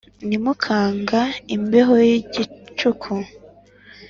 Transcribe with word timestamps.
nimukanga 0.27 1.21
imbeho 1.55 1.93
y'igicuku 2.07 3.13